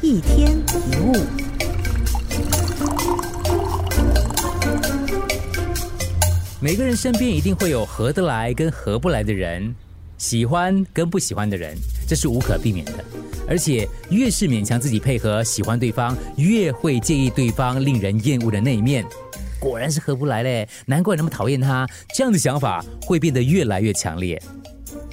[0.00, 1.12] 一天一物。
[6.60, 9.74] 每个人身边一定会有合得来跟合不来的人，
[10.16, 11.76] 喜欢跟不喜欢的人，
[12.06, 12.92] 这是无可避免的。
[13.48, 19.04] 而且越是勉强自己配合喜欢对方，越会介意对方令人厌恶的那一面。
[19.58, 21.84] 果然是合不来嘞，难怪那么讨厌他。
[22.14, 24.40] 这样的想法会变得越来越强烈。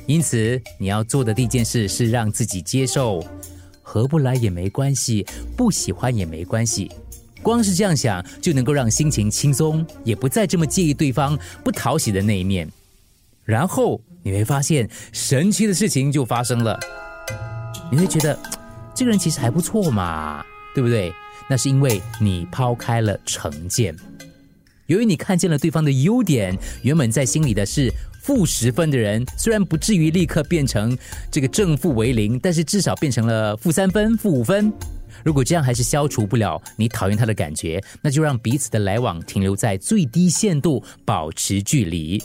[0.05, 3.25] 因此，你要做的第一件事是让自己接受，
[3.95, 6.91] 合不来也没关系，不喜欢也没关系。
[7.41, 12.69] 光是这样想，就能够让心情轻松，也不再这么介意对方不讨喜的那一面。
[13.45, 16.77] 然后你会发现，神奇的事情就发生了。
[17.89, 18.37] 你会觉得，
[18.93, 21.13] 这个人其实还不错嘛，对不对？
[21.49, 23.95] 那是因为你抛开了成见。
[24.87, 30.95] 由于你看见了对方的优点，原本在心里的是负十分的人，虽然不至于立刻变成
[31.31, 34.71] 这个正负为零，但是至少变成了负三分、负五分。
[35.23, 42.21] 如果这样还是消除不了你讨厌他的感觉，那就让彼此的来往停留在最低限度，保持距离。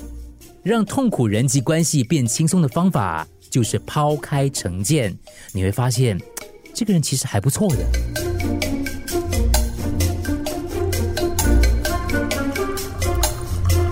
[0.62, 5.16] 让痛苦人际关系变轻松的方法，就是抛开成见。
[5.52, 6.20] 你会发现，
[6.74, 8.79] 这个人其实还不错的。